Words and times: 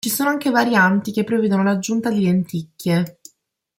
Ci 0.03 0.09
sono 0.09 0.31
anche 0.31 0.49
varianti 0.49 1.11
che 1.11 1.23
prevedono 1.23 1.61
l'aggiunta 1.61 2.09
di 2.09 2.21
lenticchie. 2.21 3.19